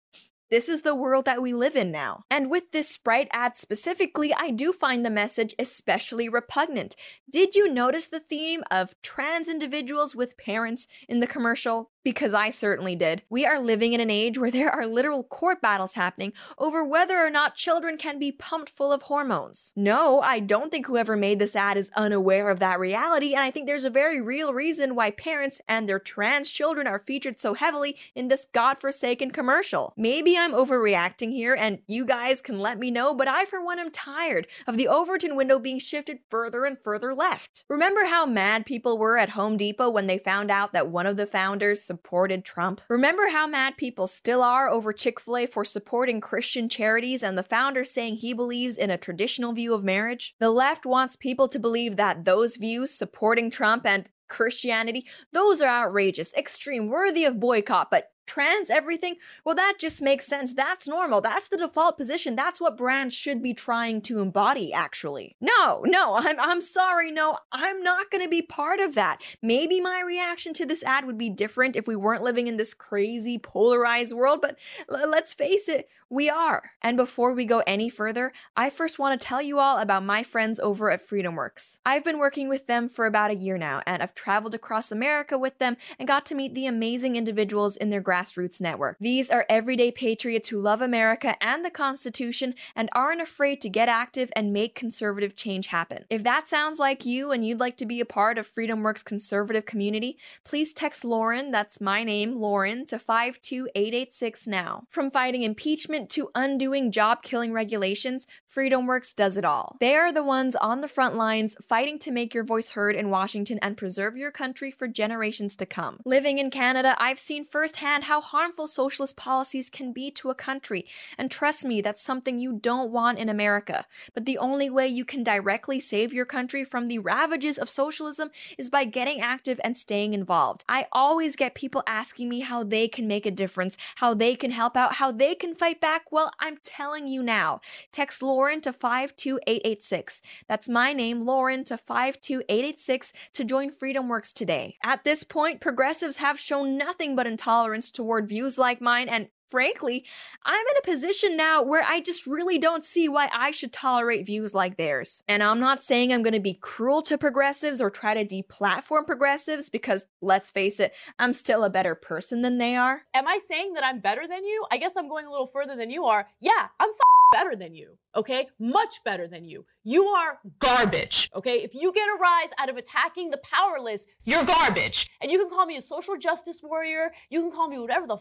this 0.49 0.69
is 0.69 0.83
the 0.83 0.95
world 0.95 1.25
that 1.25 1.41
we 1.41 1.53
live 1.53 1.75
in 1.75 1.91
now. 1.91 2.23
And 2.31 2.49
with 2.49 2.71
this 2.71 2.87
Sprite 2.87 3.27
ad 3.33 3.57
specifically, 3.57 4.33
I 4.33 4.49
do 4.49 4.71
find 4.71 5.05
the 5.05 5.09
message 5.09 5.53
especially 5.59 6.29
repugnant. 6.29 6.95
Did 7.29 7.53
you 7.53 7.71
notice 7.71 8.07
the 8.07 8.21
theme 8.21 8.63
of 8.71 8.95
trans 9.01 9.49
individuals 9.49 10.15
with 10.15 10.37
parents 10.37 10.87
in 11.09 11.19
the 11.19 11.27
commercial? 11.27 11.91
Because 12.07 12.33
I 12.33 12.51
certainly 12.51 12.95
did. 12.95 13.23
We 13.29 13.45
are 13.45 13.59
living 13.59 13.91
in 13.91 13.99
an 13.99 14.09
age 14.09 14.37
where 14.37 14.49
there 14.49 14.71
are 14.71 14.87
literal 14.87 15.23
court 15.23 15.61
battles 15.61 15.95
happening 15.95 16.31
over 16.57 16.81
whether 16.81 17.17
or 17.17 17.29
not 17.29 17.55
children 17.55 17.97
can 17.97 18.17
be 18.17 18.31
pumped 18.31 18.69
full 18.69 18.93
of 18.93 19.01
hormones. 19.01 19.73
No, 19.75 20.21
I 20.21 20.39
don't 20.39 20.71
think 20.71 20.85
whoever 20.85 21.17
made 21.17 21.39
this 21.39 21.53
ad 21.53 21.75
is 21.75 21.91
unaware 21.97 22.49
of 22.49 22.61
that 22.61 22.79
reality, 22.79 23.33
and 23.33 23.43
I 23.43 23.51
think 23.51 23.67
there's 23.67 23.83
a 23.83 23.89
very 23.89 24.21
real 24.21 24.53
reason 24.53 24.95
why 24.95 25.11
parents 25.11 25.59
and 25.67 25.89
their 25.89 25.99
trans 25.99 26.49
children 26.49 26.87
are 26.87 26.97
featured 26.97 27.41
so 27.41 27.55
heavily 27.55 27.97
in 28.15 28.29
this 28.29 28.47
godforsaken 28.53 29.31
commercial. 29.31 29.93
Maybe 29.97 30.37
I'm 30.37 30.53
overreacting 30.53 31.31
here, 31.31 31.55
and 31.55 31.79
you 31.87 32.05
guys 32.05 32.41
can 32.41 32.57
let 32.57 32.79
me 32.79 32.89
know, 32.89 33.13
but 33.13 33.27
I, 33.27 33.43
for 33.43 33.61
one, 33.61 33.79
am 33.79 33.91
tired 33.91 34.47
of 34.65 34.77
the 34.77 34.87
Overton 34.87 35.35
window 35.35 35.59
being 35.59 35.79
shifted 35.79 36.19
further 36.29 36.63
and 36.63 36.77
further 36.81 37.13
left. 37.13 37.65
Remember 37.67 38.05
how 38.05 38.25
mad 38.25 38.65
people 38.65 38.97
were 38.97 39.17
at 39.17 39.31
Home 39.31 39.57
Depot 39.57 39.89
when 39.89 40.07
they 40.07 40.17
found 40.17 40.49
out 40.49 40.71
that 40.71 40.87
one 40.87 41.05
of 41.05 41.17
the 41.17 41.27
founders 41.27 41.96
supported 41.97 42.45
Trump. 42.45 42.79
Remember 42.89 43.29
how 43.29 43.47
mad 43.47 43.75
people 43.75 44.05
still 44.05 44.43
are 44.43 44.69
over 44.69 44.93
Chick 44.93 45.19
fil 45.19 45.37
A 45.37 45.45
for 45.47 45.65
supporting 45.65 46.21
Christian 46.21 46.69
charities 46.69 47.23
and 47.23 47.35
the 47.35 47.41
founder 47.41 47.83
saying 47.83 48.17
he 48.17 48.33
believes 48.33 48.77
in 48.77 48.91
a 48.91 48.99
traditional 48.99 49.51
view 49.51 49.73
of 49.73 49.83
marriage? 49.83 50.35
The 50.39 50.51
left 50.51 50.85
wants 50.85 51.15
people 51.15 51.47
to 51.47 51.57
believe 51.57 51.95
that 51.95 52.23
those 52.23 52.57
views, 52.57 52.91
supporting 52.91 53.49
Trump 53.49 53.83
and 53.83 54.07
Christianity, 54.29 55.07
those 55.33 55.59
are 55.59 55.85
outrageous, 55.85 56.35
extreme, 56.35 56.87
worthy 56.87 57.25
of 57.25 57.39
boycott, 57.39 57.89
but 57.89 58.11
trans 58.27 58.69
everything, 58.69 59.15
well, 59.43 59.55
that 59.55 59.75
just 59.79 60.01
makes 60.01 60.27
sense. 60.27 60.53
That's 60.53 60.87
normal. 60.87 61.21
That's 61.21 61.47
the 61.47 61.57
default 61.57 61.97
position. 61.97 62.35
That's 62.35 62.61
what 62.61 62.77
brands 62.77 63.15
should 63.15 63.41
be 63.41 63.53
trying 63.53 64.01
to 64.03 64.19
embody, 64.19 64.71
actually. 64.71 65.35
No, 65.41 65.83
no, 65.85 66.15
I'm, 66.15 66.39
I'm 66.39 66.61
sorry. 66.61 67.11
No, 67.11 67.37
I'm 67.51 67.81
not 67.81 68.11
going 68.11 68.23
to 68.23 68.29
be 68.29 68.41
part 68.41 68.79
of 68.79 68.93
that. 68.95 69.21
Maybe 69.41 69.81
my 69.81 70.01
reaction 70.05 70.53
to 70.53 70.65
this 70.65 70.83
ad 70.83 71.05
would 71.05 71.17
be 71.17 71.29
different 71.29 71.75
if 71.75 71.87
we 71.87 71.95
weren't 71.95 72.23
living 72.23 72.47
in 72.47 72.57
this 72.57 72.73
crazy 72.73 73.39
polarized 73.39 74.13
world, 74.13 74.41
but 74.41 74.57
let's 74.89 75.33
face 75.33 75.69
it, 75.69 75.89
we 76.09 76.29
are. 76.29 76.71
And 76.81 76.95
before 76.95 77.33
we 77.33 77.45
go 77.45 77.63
any 77.67 77.89
further, 77.89 78.31
I 78.55 78.69
first 78.69 78.97
want 78.97 79.19
to 79.19 79.25
tell 79.25 79.41
you 79.41 79.59
all 79.59 79.77
about 79.77 80.03
my 80.03 80.23
friends 80.23 80.59
over 80.59 80.89
at 80.89 81.01
FreedomWorks. 81.01 81.79
I've 81.85 82.03
been 82.03 82.17
working 82.17 82.47
with 82.47 82.67
them 82.67 82.87
for 82.87 83.05
about 83.05 83.31
a 83.31 83.35
year 83.35 83.57
now, 83.57 83.81
and 83.85 84.01
I've 84.01 84.15
traveled 84.15 84.55
across 84.55 84.91
America 84.91 85.37
with 85.37 85.57
them 85.57 85.75
and 85.99 86.07
got 86.07 86.25
to 86.27 86.35
meet 86.35 86.53
the 86.53 86.65
amazing 86.65 87.15
individuals 87.15 87.75
in 87.75 87.89
their 87.89 88.01
Grassroots 88.01 88.61
Network. 88.61 88.97
These 88.99 89.29
are 89.29 89.45
everyday 89.49 89.91
patriots 89.91 90.49
who 90.49 90.61
love 90.61 90.81
America 90.81 91.35
and 91.43 91.65
the 91.65 91.69
Constitution 91.69 92.55
and 92.75 92.89
aren't 92.93 93.21
afraid 93.21 93.59
to 93.61 93.69
get 93.69 93.89
active 93.89 94.31
and 94.35 94.53
make 94.53 94.75
conservative 94.75 95.35
change 95.35 95.67
happen. 95.67 96.05
If 96.09 96.23
that 96.23 96.47
sounds 96.47 96.79
like 96.79 97.05
you 97.05 97.31
and 97.31 97.45
you'd 97.45 97.59
like 97.59 97.77
to 97.77 97.85
be 97.85 97.99
a 97.99 98.05
part 98.05 98.37
of 98.37 98.47
FreedomWorks 98.47 99.03
conservative 99.03 99.65
community, 99.65 100.17
please 100.45 100.71
text 100.71 101.03
Lauren, 101.03 101.51
that's 101.51 101.81
my 101.81 102.03
name, 102.03 102.37
Lauren, 102.37 102.85
to 102.85 102.97
52886 102.97 104.47
now. 104.47 104.83
From 104.89 105.11
fighting 105.11 105.43
impeachment 105.43 105.96
to 106.05 106.29
undoing 106.35 106.91
job 106.91 107.23
killing 107.23 107.51
regulations, 107.51 108.27
FreedomWorks 108.47 109.15
does 109.15 109.37
it 109.37 109.43
all. 109.43 109.77
They 109.79 109.95
are 109.95 110.11
the 110.11 110.23
ones 110.23 110.55
on 110.55 110.81
the 110.81 110.87
front 110.87 111.15
lines 111.15 111.55
fighting 111.67 111.97
to 111.99 112.11
make 112.11 112.33
your 112.33 112.43
voice 112.43 112.71
heard 112.71 112.95
in 112.95 113.09
Washington 113.09 113.57
and 113.61 113.75
preserve 113.75 114.15
your 114.15 114.29
country 114.29 114.69
for 114.69 114.87
generations 114.87 115.55
to 115.55 115.65
come. 115.65 115.99
Living 116.05 116.37
in 116.37 116.51
Canada, 116.51 116.95
I've 116.99 117.19
seen 117.19 117.43
firsthand 117.43 118.03
how 118.03 118.21
harmful 118.21 118.67
socialist 118.67 119.17
policies 119.17 119.71
can 119.71 119.91
be 119.91 120.11
to 120.11 120.29
a 120.29 120.35
country, 120.35 120.85
and 121.17 121.31
trust 121.31 121.65
me, 121.65 121.81
that's 121.81 122.03
something 122.03 122.37
you 122.37 122.53
don't 122.53 122.91
want 122.91 123.17
in 123.17 123.27
America. 123.27 123.85
But 124.13 124.25
the 124.25 124.37
only 124.37 124.69
way 124.69 124.87
you 124.87 125.03
can 125.03 125.23
directly 125.23 125.79
save 125.79 126.13
your 126.13 126.25
country 126.25 126.63
from 126.63 126.85
the 126.85 126.99
ravages 126.99 127.57
of 127.57 127.69
socialism 127.69 128.29
is 128.57 128.69
by 128.69 128.85
getting 128.85 129.19
active 129.21 129.59
and 129.63 129.75
staying 129.75 130.13
involved. 130.13 130.63
I 130.69 130.85
always 130.91 131.35
get 131.35 131.55
people 131.55 131.81
asking 131.87 132.29
me 132.29 132.41
how 132.41 132.63
they 132.63 132.87
can 132.87 133.07
make 133.07 133.25
a 133.25 133.31
difference, 133.31 133.77
how 133.95 134.13
they 134.13 134.35
can 134.35 134.51
help 134.51 134.77
out, 134.77 134.95
how 134.95 135.11
they 135.11 135.33
can 135.33 135.55
fight 135.55 135.81
back. 135.81 135.86
Well, 136.11 136.31
I'm 136.39 136.57
telling 136.63 137.07
you 137.07 137.23
now. 137.23 137.61
Text 137.91 138.21
Lauren 138.21 138.61
to 138.61 138.73
52886. 138.73 140.21
That's 140.47 140.67
my 140.67 140.93
name, 140.93 141.21
Lauren, 141.25 141.63
to 141.65 141.77
52886 141.77 143.13
to 143.33 143.43
join 143.43 143.71
FreedomWorks 143.71 144.33
today. 144.33 144.77
At 144.83 145.03
this 145.03 145.23
point, 145.23 145.61
progressives 145.61 146.17
have 146.17 146.39
shown 146.39 146.77
nothing 146.77 147.15
but 147.15 147.27
intolerance 147.27 147.91
toward 147.91 148.27
views 148.27 148.57
like 148.57 148.81
mine 148.81 149.07
and 149.09 149.29
frankly, 149.49 150.05
I'm 150.43 150.65
in 150.71 150.77
a 150.77 150.81
position 150.81 151.37
now 151.37 151.63
where 151.63 151.83
I 151.83 151.99
just 152.01 152.27
really 152.27 152.57
don't 152.57 152.85
see 152.85 153.07
why 153.07 153.29
I 153.33 153.51
should 153.51 153.73
tolerate 153.73 154.25
views 154.25 154.53
like 154.53 154.77
theirs. 154.77 155.23
And 155.27 155.43
I'm 155.43 155.59
not 155.59 155.83
saying 155.83 156.11
I'm 156.11 156.23
going 156.23 156.33
to 156.33 156.39
be 156.39 156.59
cruel 156.61 157.01
to 157.03 157.17
progressives 157.17 157.81
or 157.81 157.89
try 157.89 158.13
to 158.13 158.25
deplatform 158.25 159.05
progressives 159.05 159.69
because 159.69 160.07
let's 160.21 160.51
face 160.51 160.79
it, 160.79 160.93
I'm 161.19 161.33
still 161.33 161.63
a 161.63 161.69
better 161.69 161.95
person 161.95 162.41
than 162.41 162.57
they 162.57 162.75
are. 162.75 163.03
Am 163.13 163.27
I 163.27 163.39
saying 163.39 163.73
that 163.73 163.85
I'm 163.85 163.99
better 163.99 164.27
than 164.27 164.43
you? 164.43 164.65
I 164.71 164.77
guess 164.77 164.95
I'm 164.97 165.09
going 165.09 165.25
a 165.25 165.31
little 165.31 165.47
further 165.47 165.75
than 165.75 165.89
you 165.89 166.05
are. 166.05 166.27
Yeah, 166.39 166.67
I'm 166.79 166.89
better 167.31 167.55
than 167.55 167.73
you. 167.75 167.97
Okay, 168.15 168.47
much 168.59 169.03
better 169.03 169.27
than 169.27 169.45
you. 169.45 169.65
You 169.83 170.05
are 170.05 170.39
garbage. 170.59 171.29
Okay, 171.35 171.63
if 171.63 171.75
you 171.75 171.93
get 171.93 172.07
a 172.07 172.17
rise 172.19 172.49
out 172.57 172.69
of 172.69 172.77
attacking 172.77 173.29
the 173.29 173.39
powerless, 173.43 174.05
you're 174.23 174.43
garbage. 174.43 175.09
And 175.21 175.31
you 175.31 175.37
can 175.39 175.49
call 175.49 175.65
me 175.65 175.77
a 175.77 175.81
social 175.81 176.17
justice 176.17 176.61
warrior. 176.63 177.11
You 177.29 177.41
can 177.41 177.51
call 177.51 177.67
me 177.67 177.77
whatever 177.77 178.07
the 178.07 178.17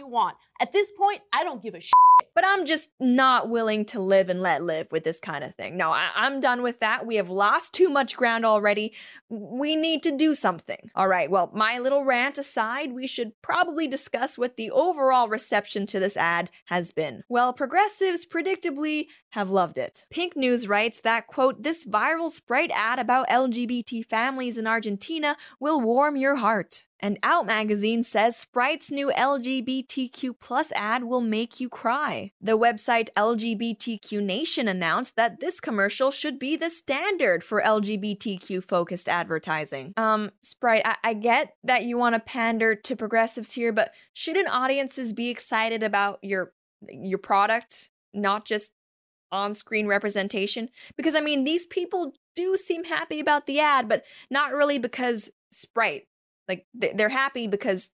you 0.00 0.08
want. 0.08 0.36
At 0.60 0.72
this 0.72 0.90
point, 0.90 1.22
I 1.32 1.44
don't 1.44 1.62
give 1.62 1.74
a 1.74 1.80
shit. 1.80 1.92
But 2.34 2.44
I'm 2.46 2.66
just 2.66 2.90
not 3.00 3.48
willing 3.48 3.86
to 3.86 4.00
live 4.00 4.28
and 4.28 4.42
let 4.42 4.62
live 4.62 4.92
with 4.92 5.04
this 5.04 5.18
kind 5.18 5.42
of 5.42 5.54
thing. 5.54 5.76
No, 5.76 5.90
I- 5.90 6.10
am 6.16 6.38
done 6.38 6.62
with 6.62 6.80
that. 6.80 7.06
We 7.06 7.16
have 7.16 7.30
lost 7.30 7.72
too 7.72 7.88
much 7.88 8.14
ground 8.14 8.44
already. 8.44 8.92
We 9.30 9.74
need 9.74 10.02
to 10.02 10.12
do 10.12 10.34
something. 10.34 10.90
All 10.94 11.08
right, 11.08 11.30
well, 11.30 11.50
my 11.54 11.78
little 11.78 12.04
rant 12.04 12.36
aside, 12.36 12.92
we 12.92 13.06
should 13.06 13.32
probably 13.40 13.88
discuss 13.88 14.36
what 14.36 14.56
the 14.56 14.70
overall 14.70 15.28
reception 15.28 15.86
to 15.86 15.98
this 15.98 16.16
ad 16.16 16.50
has 16.66 16.92
been. 16.92 17.22
Well, 17.28 17.54
progressives 17.54 18.26
predictably 18.26 19.06
have 19.30 19.50
loved 19.50 19.78
it. 19.78 20.04
Pink 20.10 20.36
News 20.36 20.68
writes 20.68 21.00
that, 21.00 21.26
quote, 21.26 21.62
this 21.62 21.86
viral 21.86 22.30
Sprite 22.30 22.70
ad 22.74 22.98
about 22.98 23.28
LGBT 23.28 24.04
families 24.04 24.58
in 24.58 24.66
Argentina 24.66 25.36
will 25.58 25.80
warm 25.80 26.16
your 26.16 26.36
heart. 26.36 26.84
And 26.98 27.18
Out 27.22 27.44
Magazine 27.44 28.02
says 28.02 28.36
Sprite's 28.36 28.90
new 28.90 29.12
LGBTQ 29.14 30.40
plus 30.40 30.72
ad 30.72 31.04
will 31.04 31.20
make 31.20 31.60
you 31.60 31.68
cry. 31.68 32.05
The 32.40 32.58
website 32.58 33.08
LGBTQ 33.16 34.22
Nation 34.22 34.68
announced 34.68 35.16
that 35.16 35.40
this 35.40 35.60
commercial 35.60 36.10
should 36.10 36.38
be 36.38 36.56
the 36.56 36.70
standard 36.70 37.42
for 37.42 37.62
LGBTQ 37.62 38.62
focused 38.62 39.08
advertising. 39.08 39.92
Um, 39.96 40.30
Sprite, 40.42 40.82
I, 40.84 40.96
I 41.02 41.14
get 41.14 41.54
that 41.64 41.84
you 41.84 41.98
want 41.98 42.14
to 42.14 42.20
pander 42.20 42.74
to 42.74 42.96
progressives 42.96 43.52
here, 43.52 43.72
but 43.72 43.92
shouldn't 44.12 44.48
audiences 44.48 45.12
be 45.12 45.28
excited 45.28 45.82
about 45.82 46.18
your 46.22 46.52
your 46.88 47.18
product, 47.18 47.90
not 48.12 48.44
just 48.44 48.72
on-screen 49.32 49.86
representation? 49.86 50.68
Because 50.96 51.14
I 51.14 51.20
mean, 51.20 51.44
these 51.44 51.66
people 51.66 52.12
do 52.34 52.56
seem 52.56 52.84
happy 52.84 53.18
about 53.20 53.46
the 53.46 53.60
ad, 53.60 53.88
but 53.88 54.04
not 54.30 54.52
really 54.52 54.78
because 54.78 55.30
Sprite 55.50 56.06
like 56.48 56.66
they're 56.74 57.08
happy 57.08 57.46
because 57.46 57.90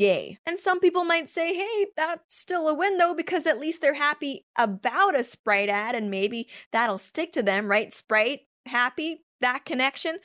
yay. 0.00 0.38
And 0.46 0.58
some 0.58 0.80
people 0.80 1.04
might 1.04 1.28
say, 1.28 1.54
hey, 1.54 1.86
that's 1.96 2.36
still 2.36 2.68
a 2.68 2.74
win 2.74 2.98
though, 2.98 3.14
because 3.14 3.46
at 3.46 3.58
least 3.60 3.80
they're 3.80 3.94
happy 3.94 4.46
about 4.56 5.18
a 5.18 5.22
Sprite 5.22 5.68
ad 5.68 5.94
and 5.94 6.10
maybe 6.10 6.48
that'll 6.72 6.98
stick 6.98 7.32
to 7.32 7.42
them, 7.42 7.68
right? 7.68 7.92
Sprite, 7.92 8.42
happy, 8.66 9.24
that 9.40 9.64
connection. 9.64 10.18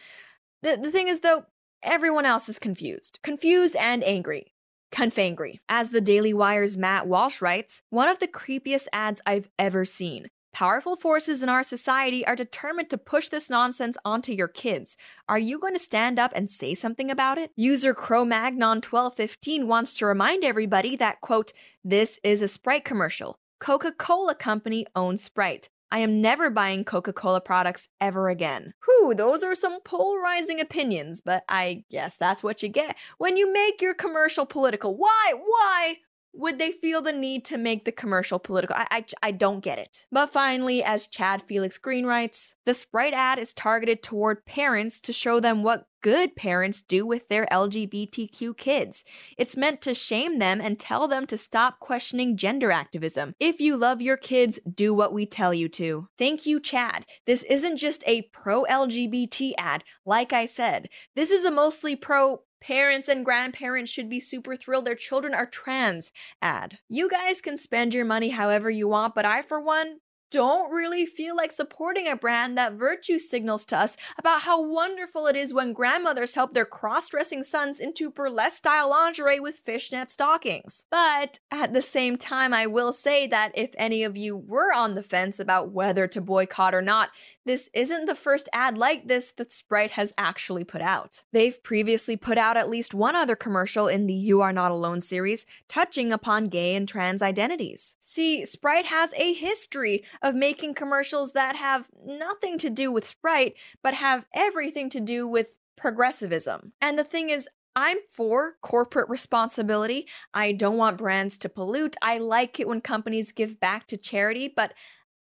The, 0.62 0.78
the 0.82 0.92
thing 0.92 1.08
is 1.08 1.20
though, 1.20 1.46
everyone 1.84 2.26
else 2.26 2.50
is 2.50 2.60
confused. 2.60 3.20
Confused 3.24 3.76
and 3.76 4.04
angry. 4.04 4.54
Confangry. 4.92 5.60
As 5.68 5.90
the 5.90 6.02
Daily 6.02 6.34
Wire's 6.34 6.78
Matt 6.78 7.08
Walsh 7.08 7.42
writes, 7.42 7.82
one 7.90 8.08
of 8.08 8.20
the 8.20 8.28
creepiest 8.28 8.88
ads 8.94 9.22
I've 9.26 9.50
ever 9.60 9.84
seen. 9.84 10.30
Powerful 10.58 10.96
forces 10.96 11.44
in 11.44 11.50
our 11.50 11.62
society 11.62 12.26
are 12.26 12.36
determined 12.36 12.90
to 12.90 12.98
push 12.98 13.30
this 13.30 13.48
nonsense 13.48 13.96
onto 14.04 14.34
your 14.34 14.48
kids. 14.48 14.98
Are 15.30 15.38
you 15.38 15.60
going 15.60 15.76
to 15.76 15.80
stand 15.80 16.18
up 16.18 16.32
and 16.34 16.50
say 16.50 16.74
something 16.74 17.12
about 17.12 17.38
it? 17.38 17.52
User 17.56 17.94
Cro-Magnon1215 17.94 19.66
wants 19.66 19.96
to 20.00 20.08
remind 20.08 20.44
everybody 20.44 20.96
that, 20.96 21.22
quote, 21.22 21.54
this 21.84 22.20
is 22.24 22.42
a 22.42 22.48
Sprite 22.48 22.86
commercial. 22.86 23.38
Coca-Cola 23.60 24.34
Company 24.34 24.88
owns 24.96 25.22
Sprite. 25.22 25.70
I 25.92 26.00
am 26.00 26.22
never 26.22 26.50
buying 26.50 26.86
Coca 26.86 27.14
Cola 27.14 27.40
products 27.40 27.90
ever 28.02 28.28
again. 28.28 28.74
Whew, 28.86 29.14
those 29.14 29.44
are 29.44 29.54
some 29.54 29.80
polarizing 29.82 30.60
opinions, 30.60 31.22
but 31.22 31.44
I 31.48 31.84
guess 31.92 32.18
that's 32.18 32.44
what 32.44 32.64
you 32.64 32.70
get 32.70 32.96
when 33.20 33.38
you 33.38 33.54
make 33.54 33.80
your 33.80 33.94
commercial 33.94 34.48
political. 34.48 34.98
Why? 34.98 35.34
Why? 35.36 35.98
Would 36.34 36.60
they 36.60 36.72
feel 36.72 37.02
the 37.02 37.12
need 37.12 37.44
to 37.46 37.58
make 37.58 37.86
the 37.86 37.92
commercial 37.92 38.40
political? 38.40 38.76
I, 38.76 38.88
I, 38.92 39.06
I, 39.24 39.32
don't 39.32 39.64
get 39.64 39.80
it. 39.80 40.06
But 40.12 40.32
finally, 40.32 40.84
as 40.84 41.08
Chad 41.08 41.42
Felix 41.42 41.78
Green 41.78 42.06
writes, 42.06 42.56
the 42.66 42.74
Sprite 42.74 43.14
ad 43.14 43.40
is 43.40 43.54
targeted 43.54 44.04
toward 44.04 44.46
parents 44.46 45.02
to 45.02 45.14
show 45.14 45.40
them 45.40 45.64
what 45.64 45.88
good 46.02 46.36
parents 46.36 46.82
do 46.82 47.06
with 47.06 47.28
their 47.28 47.46
LGBTQ 47.48 48.56
kids. 48.56 49.04
It's 49.38 49.58
meant 49.58 49.82
to 49.82 49.94
shame 49.94 50.40
them 50.40 50.62
and 50.62 50.80
tell 50.80 51.08
them 51.08 51.26
to 51.28 51.38
stop 51.38 51.80
questioning 51.80 52.38
gender 52.38 52.72
activism. 52.72 53.34
If 53.40 53.60
you 53.60 53.76
love 53.76 54.02
your 54.02 54.18
kids, 54.18 54.60
do 54.72 54.94
what 54.94 55.14
we 55.14 55.26
tell 55.26 55.54
you 55.54 55.68
to. 55.70 56.08
Thank 56.18 56.46
you, 56.46 56.60
Chad. 56.60 57.06
This 57.26 57.44
isn't 57.44 57.78
just 57.78 58.04
a 58.08 58.22
pro 58.34 58.64
LGBT 58.66 59.54
ad, 59.58 59.84
like 60.06 60.34
I 60.34 60.46
said. 60.46 60.90
This 61.16 61.32
is 61.32 61.46
a 61.46 61.52
mostly 61.52 61.96
pro 61.96 62.42
Parents 62.68 63.08
and 63.08 63.24
grandparents 63.24 63.90
should 63.90 64.10
be 64.10 64.20
super 64.20 64.58
thrilled 64.58 64.84
their 64.84 64.94
children 64.94 65.34
are 65.34 65.46
trans. 65.46 66.12
Ad. 66.42 66.80
You 66.90 67.10
guys 67.10 67.40
can 67.40 67.56
spend 67.56 67.94
your 67.94 68.04
money 68.04 68.32
however 68.32 68.70
you 68.70 68.90
want, 68.90 69.16
but 69.16 69.24
I, 69.24 69.42
for 69.42 69.62
one, 69.62 70.02
don't 70.32 70.70
really 70.70 71.06
feel 71.06 71.38
like 71.38 71.54
supporting 71.54 72.10
a 72.10 72.18
brand 72.18 72.58
that 72.58 72.74
virtue 72.74 73.20
signals 73.20 73.64
to 73.66 73.78
us 73.78 73.96
about 74.18 74.42
how 74.42 74.62
wonderful 74.62 75.28
it 75.28 75.38
is 75.38 75.54
when 75.54 75.72
grandmothers 75.72 76.36
help 76.36 76.54
their 76.54 76.66
cross 76.66 77.08
dressing 77.08 77.44
sons 77.44 77.80
into 77.80 78.12
burlesque 78.12 78.58
style 78.58 78.90
lingerie 78.90 79.40
with 79.40 79.56
fishnet 79.56 80.10
stockings. 80.10 80.86
But 80.92 81.40
at 81.50 81.74
the 81.74 81.82
same 81.82 82.18
time, 82.18 82.54
I 82.54 82.68
will 82.68 82.92
say 82.92 83.28
that 83.28 83.54
if 83.56 83.74
any 83.78 84.04
of 84.04 84.18
you 84.18 84.36
were 84.36 84.74
on 84.74 84.96
the 84.96 85.04
fence 85.04 85.40
about 85.40 85.72
whether 85.72 86.08
to 86.08 86.20
boycott 86.20 86.76
or 86.76 86.82
not, 86.82 87.12
this 87.48 87.70
isn't 87.74 88.06
the 88.06 88.16
first 88.16 88.50
ad 88.54 88.78
like 88.78 89.08
this 89.08 89.32
that 89.32 89.52
Sprite 89.52 89.92
has 89.92 90.14
actually 90.18 90.64
put 90.64 90.82
out. 90.82 91.24
They've 91.32 91.62
previously 91.64 92.18
put 92.18 92.38
out 92.38 92.58
at 92.58 92.70
least 92.70 92.94
one 92.94 93.16
other 93.16 93.36
commercial 93.36 93.88
in 93.88 94.08
the 94.08 94.14
You 94.14 94.42
Are 94.42 94.54
Not 94.54 94.72
Alone 94.72 95.02
series 95.02 95.46
touching 95.68 96.12
upon 96.12 96.46
gay 96.46 96.76
and 96.76 96.88
trans 96.88 97.22
identities. 97.22 97.96
See, 98.00 98.46
Sprite 98.46 98.88
has 98.88 99.14
a 99.16 99.34
history 99.34 100.04
of 100.22 100.36
making 100.36 100.74
commercials 100.74 101.34
that 101.34 101.56
have 101.56 101.90
nothing 102.06 102.58
to 102.60 102.70
do 102.70 102.92
with 102.92 103.06
Sprite, 103.06 103.56
but 103.82 103.94
have 103.96 104.26
everything 104.34 104.90
to 104.92 105.00
do 105.00 105.28
with 105.28 105.60
progressivism. 105.76 106.74
And 106.82 107.00
the 107.00 107.04
thing 107.04 107.30
is, 107.30 107.48
I'm 107.76 108.00
for 108.10 108.56
corporate 108.62 109.08
responsibility. 109.08 110.08
I 110.34 110.52
don't 110.52 110.78
want 110.78 110.98
brands 110.98 111.38
to 111.38 111.48
pollute. 111.48 111.96
I 112.02 112.18
like 112.18 112.60
it 112.60 112.68
when 112.68 112.82
companies 112.82 113.32
give 113.32 113.60
back 113.60 113.86
to 113.88 113.98
charity, 113.98 114.48
but 114.48 114.74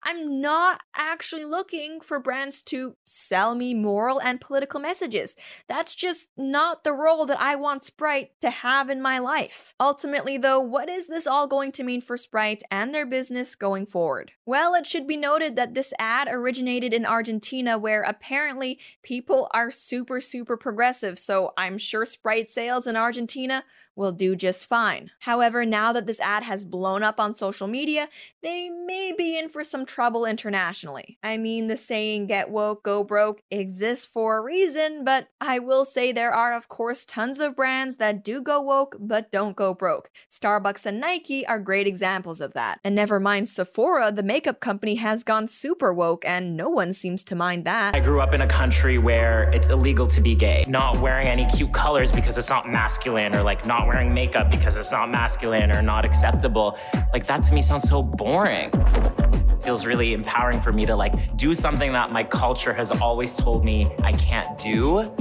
I'm 0.07 0.39
not 0.39 0.79
actually 0.95 1.43
looking 1.43 1.99
for 1.99 2.17
brands 2.17 2.61
to 2.61 2.95
sell 3.05 3.55
me 3.55 3.73
moral 3.73 4.21
and 4.21 4.39
political 4.39 4.79
messages. 4.79 5.35
That's 5.67 5.93
just 5.95 6.29
not 6.37 6.85
the 6.85 6.93
role 6.93 7.25
that 7.25 7.41
I 7.41 7.55
want 7.55 7.83
Sprite 7.83 8.29
to 8.39 8.49
have 8.49 8.89
in 8.89 9.01
my 9.01 9.19
life. 9.19 9.73
Ultimately, 9.81 10.37
though, 10.37 10.61
what 10.61 10.87
is 10.87 11.07
this 11.07 11.27
all 11.27 11.45
going 11.45 11.73
to 11.73 11.83
mean 11.83 11.99
for 11.99 12.15
Sprite 12.15 12.63
and 12.71 12.95
their 12.95 13.05
business 13.05 13.53
going 13.53 13.85
forward? 13.85 14.31
Well, 14.45 14.75
it 14.75 14.87
should 14.87 15.07
be 15.07 15.17
noted 15.17 15.57
that 15.57 15.73
this 15.73 15.93
ad 15.99 16.29
originated 16.31 16.93
in 16.93 17.05
Argentina, 17.05 17.77
where 17.77 18.03
apparently 18.03 18.79
people 19.03 19.49
are 19.53 19.71
super, 19.71 20.21
super 20.21 20.55
progressive, 20.55 21.19
so 21.19 21.51
I'm 21.57 21.77
sure 21.77 22.05
Sprite 22.05 22.49
sales 22.49 22.87
in 22.87 22.95
Argentina 22.95 23.65
will 23.97 24.11
do 24.11 24.35
just 24.35 24.67
fine. 24.67 25.11
However, 25.19 25.65
now 25.65 25.91
that 25.91 26.05
this 26.05 26.19
ad 26.19 26.43
has 26.43 26.63
blown 26.63 27.03
up 27.03 27.19
on 27.19 27.33
social 27.33 27.67
media, 27.67 28.07
they 28.41 28.69
may 28.69 29.11
be 29.17 29.37
in 29.37 29.49
for 29.49 29.63
some 29.63 29.85
trouble 29.85 30.25
internationally. 30.25 31.17
I 31.23 31.37
mean, 31.37 31.67
the 31.67 31.75
saying 31.75 32.27
get 32.27 32.49
woke, 32.49 32.83
go 32.83 33.03
broke 33.03 33.41
exists 33.51 34.05
for 34.05 34.37
a 34.37 34.41
reason, 34.41 35.03
but 35.03 35.27
I 35.41 35.59
will 35.59 35.83
say 35.83 36.11
there 36.11 36.33
are, 36.33 36.55
of 36.55 36.67
course, 36.67 37.05
tons 37.05 37.39
of 37.39 37.55
brands 37.55 37.97
that 37.97 38.23
do 38.23 38.41
go 38.41 38.61
woke 38.61 38.95
but 38.99 39.31
don't 39.31 39.55
go 39.55 39.73
broke. 39.73 40.09
Starbucks 40.31 40.85
and 40.85 41.01
Nike 41.01 41.45
are 41.47 41.59
great 41.59 41.87
examples 41.87 42.39
of 42.39 42.53
that. 42.53 42.79
And 42.83 42.95
never 42.95 43.19
mind 43.19 43.49
Sephora, 43.49 44.11
the 44.11 44.23
makeup 44.23 44.59
company 44.59 44.95
has 44.95 45.23
gone 45.23 45.47
super 45.47 45.91
woke, 45.93 46.23
and 46.25 46.55
no 46.55 46.69
one 46.69 46.93
seems 46.93 47.23
to 47.25 47.35
mind 47.35 47.65
that. 47.65 47.95
I 47.95 47.99
grew 47.99 48.21
up 48.21 48.33
in 48.33 48.41
a 48.41 48.47
country 48.47 48.99
where 48.99 49.51
it's 49.51 49.69
illegal 49.69 50.05
to 50.07 50.21
be 50.21 50.35
gay. 50.35 50.63
Not 50.67 50.97
wearing 50.97 51.27
any 51.27 51.45
cute 51.47 51.73
colors 51.73 52.11
because 52.11 52.37
it's 52.37 52.49
not 52.49 52.69
masculine, 52.69 53.35
or 53.35 53.41
like 53.41 53.65
wearing 53.87 54.13
makeup 54.13 54.51
because 54.51 54.75
it's 54.75 54.91
not 54.91 55.09
masculine 55.09 55.71
or 55.71 55.81
not 55.81 56.05
acceptable. 56.05 56.77
Like 57.13 57.25
that 57.27 57.41
to 57.43 57.53
me 57.53 57.61
sounds 57.61 57.87
so 57.87 58.03
boring. 58.03 58.69
It 58.73 59.63
feels 59.63 59.85
really 59.85 60.13
empowering 60.13 60.61
for 60.61 60.71
me 60.71 60.85
to 60.85 60.95
like 60.95 61.37
do 61.37 61.53
something 61.53 61.91
that 61.93 62.11
my 62.11 62.23
culture 62.23 62.73
has 62.73 62.91
always 62.91 63.35
told 63.35 63.63
me 63.65 63.89
I 64.03 64.11
can't 64.11 64.57
do. 64.59 65.11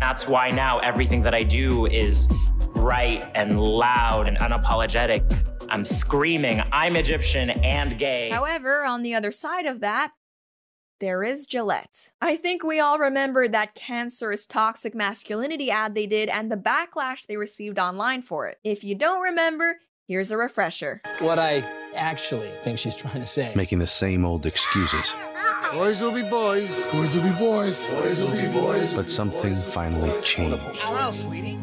That's 0.00 0.26
why 0.26 0.48
now 0.48 0.78
everything 0.80 1.22
that 1.22 1.34
I 1.34 1.42
do 1.42 1.86
is 1.86 2.28
bright 2.74 3.30
and 3.34 3.60
loud 3.60 4.28
and 4.28 4.36
unapologetic. 4.38 5.22
I'm 5.70 5.84
screaming, 5.84 6.62
I'm 6.72 6.96
Egyptian 6.96 7.50
and 7.50 7.98
gay. 7.98 8.28
However, 8.28 8.84
on 8.84 9.02
the 9.02 9.14
other 9.14 9.32
side 9.32 9.66
of 9.66 9.80
that, 9.80 10.12
there 11.00 11.24
is 11.24 11.46
Gillette. 11.46 12.12
I 12.20 12.36
think 12.36 12.62
we 12.62 12.78
all 12.78 12.98
remember 12.98 13.48
that 13.48 13.74
cancerous 13.74 14.46
toxic 14.46 14.94
masculinity 14.94 15.70
ad 15.70 15.94
they 15.94 16.06
did 16.06 16.28
and 16.28 16.50
the 16.50 16.56
backlash 16.56 17.26
they 17.26 17.36
received 17.36 17.78
online 17.78 18.22
for 18.22 18.46
it. 18.46 18.58
If 18.62 18.84
you 18.84 18.94
don't 18.94 19.20
remember, 19.20 19.78
here's 20.06 20.30
a 20.30 20.36
refresher. 20.36 21.02
What 21.18 21.38
I 21.38 21.64
actually 21.94 22.50
think 22.62 22.78
she's 22.78 22.94
trying 22.96 23.20
to 23.20 23.26
say. 23.26 23.52
Making 23.56 23.80
the 23.80 23.86
same 23.86 24.24
old 24.24 24.46
excuses. 24.46 25.14
Boys 25.72 26.00
will 26.00 26.12
be 26.12 26.22
boys. 26.22 26.86
Boys 26.92 27.16
will 27.16 27.24
be 27.24 27.36
boys. 27.38 27.92
Boys 27.92 28.22
will 28.22 28.30
be 28.30 28.52
boys. 28.52 28.94
But 28.94 29.10
something 29.10 29.54
finally 29.54 30.12
changed. 30.22 30.80
Hello, 30.80 31.10
sweetie. 31.10 31.58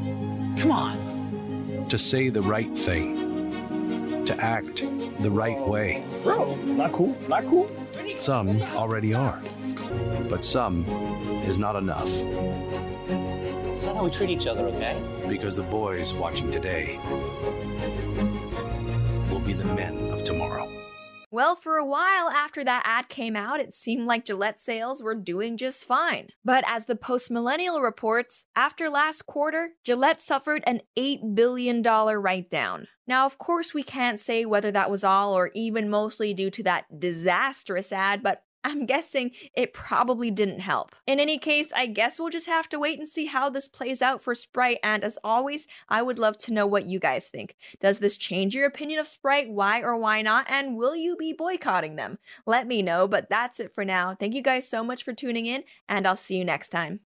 Come 0.58 0.72
on. 0.72 1.86
To 1.88 1.98
say 1.98 2.28
the 2.28 2.42
right 2.42 2.78
thing. 2.78 4.26
To 4.26 4.38
act 4.44 4.86
the 5.22 5.32
right 5.32 5.60
way. 5.60 6.04
Bro, 6.24 6.56
not 6.56 6.92
cool. 6.92 7.18
Not 7.30 7.48
cool. 7.48 7.72
Some 8.18 8.62
already 8.76 9.14
are. 9.14 9.42
But 10.30 10.44
some 10.44 10.86
is 11.46 11.58
not 11.58 11.76
enough. 11.76 12.10
It's 13.74 13.86
not 13.86 13.96
how 13.96 14.04
we 14.04 14.12
treat 14.12 14.30
each 14.30 14.48
other, 14.48 14.62
okay? 14.62 15.02
Because 15.28 15.56
the 15.56 15.64
boys 15.64 16.14
watching 16.14 16.50
today 16.50 17.00
will 19.30 19.40
be 19.40 19.54
the 19.54 19.66
men 19.66 20.12
of 20.12 20.24
tomorrow. 20.24 20.81
Well, 21.34 21.56
for 21.56 21.78
a 21.78 21.86
while 21.86 22.30
after 22.30 22.62
that 22.66 22.84
ad 22.86 23.08
came 23.08 23.38
out, 23.38 23.62
it 23.62 23.74
seemed 23.74 24.06
like 24.06 24.26
Gillette 24.26 24.60
sales 24.60 25.02
were 25.02 25.16
doing 25.16 25.56
just 25.56 25.86
fine. 25.86 26.28
But 26.44 26.66
as 26.68 26.86
the 26.86 26.96
Post 26.98 27.32
Millennial 27.32 27.80
reports, 27.80 28.48
after 28.54 28.90
last 28.90 29.26
quarter, 29.26 29.70
Gillette 29.86 30.22
suffered 30.22 30.62
an 30.68 30.82
$8 30.98 31.34
billion 31.34 31.82
write 31.82 32.50
down. 32.50 32.88
Now, 33.08 33.26
of 33.26 33.38
course, 33.38 33.74
we 33.74 33.82
can't 33.82 34.20
say 34.20 34.44
whether 34.44 34.72
that 34.72 34.92
was 34.92 35.06
all 35.06 35.34
or 35.34 35.52
even 35.56 35.90
mostly 35.90 36.34
due 36.34 36.50
to 36.50 36.64
that 36.64 37.00
disastrous 37.00 37.94
ad, 37.94 38.22
but 38.22 38.44
I'm 38.64 38.86
guessing 38.86 39.32
it 39.56 39.74
probably 39.74 40.32
didn't 40.32 40.60
help. 40.60 40.96
In 41.08 41.20
any 41.20 41.38
case, 41.38 41.72
I 41.76 41.88
guess 41.88 42.20
we'll 42.20 42.30
just 42.30 42.48
have 42.48 42.70
to 42.70 42.80
wait 42.80 43.00
and 43.00 43.08
see 43.08 43.26
how 43.26 43.50
this 43.50 43.68
plays 43.68 44.02
out 44.02 44.22
for 44.22 44.36
Sprite. 44.36 44.80
And 44.84 45.04
as 45.04 45.18
always, 45.24 45.68
I 45.90 46.02
would 46.02 46.20
love 46.20 46.38
to 46.40 46.54
know 46.54 46.68
what 46.68 46.86
you 46.86 47.00
guys 47.00 47.28
think. 47.28 47.56
Does 47.80 48.00
this 48.00 48.18
change 48.18 48.54
your 48.54 48.68
opinion 48.68 49.00
of 49.00 49.08
Sprite? 49.08 49.50
Why 49.50 49.82
or 49.82 49.98
why 49.98 50.22
not? 50.22 50.46
And 50.50 50.76
will 50.78 50.96
you 50.96 51.16
be 51.16 51.34
boycotting 51.34 51.96
them? 51.96 52.20
Let 52.46 52.68
me 52.68 52.82
know, 52.82 53.08
but 53.08 53.30
that's 53.30 53.60
it 53.60 53.72
for 53.72 53.86
now. 53.86 54.14
Thank 54.14 54.36
you 54.36 54.42
guys 54.42 54.68
so 54.68 54.84
much 54.84 55.04
for 55.04 55.14
tuning 55.14 55.46
in, 55.46 55.64
and 55.88 56.08
I'll 56.08 56.16
see 56.16 56.38
you 56.38 56.46
next 56.46 56.70
time. 56.70 57.00